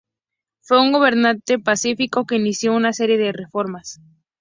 [0.63, 4.01] Fue un gobernante pacífico que inició una serie de reformas.